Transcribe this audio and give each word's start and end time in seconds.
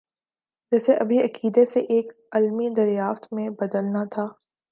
جسے 0.71 0.93
ابھی 0.95 1.21
عقیدے 1.23 1.65
سے 1.65 1.79
ایک 1.89 2.11
علمی 2.31 2.69
دریافت 2.69 3.33
میں 3.33 3.49
بدلنا 3.49 4.03
تھا۔ 4.11 4.27